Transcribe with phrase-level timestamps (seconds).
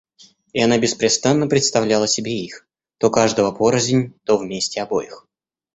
[0.51, 2.67] И она беспрестанно представляла себе их,
[2.97, 5.27] то каждого порознь, то вместе обоих.